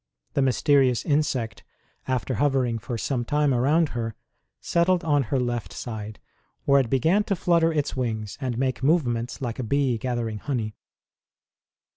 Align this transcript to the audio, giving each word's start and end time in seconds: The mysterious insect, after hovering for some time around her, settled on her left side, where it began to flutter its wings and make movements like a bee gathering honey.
The 0.33 0.41
mysterious 0.41 1.05
insect, 1.05 1.63
after 2.07 2.33
hovering 2.33 2.79
for 2.79 2.97
some 2.97 3.23
time 3.23 3.53
around 3.53 3.89
her, 3.89 4.15
settled 4.59 5.03
on 5.03 5.21
her 5.29 5.39
left 5.39 5.71
side, 5.71 6.19
where 6.65 6.79
it 6.79 6.89
began 6.89 7.23
to 7.25 7.35
flutter 7.35 7.71
its 7.71 7.95
wings 7.95 8.35
and 8.41 8.57
make 8.57 8.81
movements 8.81 9.43
like 9.43 9.59
a 9.59 9.63
bee 9.63 9.99
gathering 9.99 10.39
honey. 10.39 10.73